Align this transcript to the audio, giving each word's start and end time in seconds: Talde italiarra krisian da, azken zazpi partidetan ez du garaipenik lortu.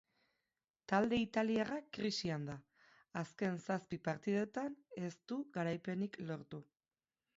Talde 0.91 1.17
italiarra 1.25 1.77
krisian 1.97 2.47
da, 2.49 2.55
azken 3.21 3.61
zazpi 3.67 4.01
partidetan 4.11 4.81
ez 5.07 5.13
du 5.33 5.39
garaipenik 5.59 6.19
lortu. 6.31 6.65